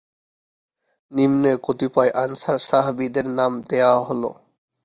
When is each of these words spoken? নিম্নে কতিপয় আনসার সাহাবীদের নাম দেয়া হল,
নিম্নে 1.11 1.51
কতিপয় 1.63 2.11
আনসার 2.23 2.57
সাহাবীদের 2.67 3.27
নাম 3.37 3.51
দেয়া 3.69 3.93
হল, 3.99 4.23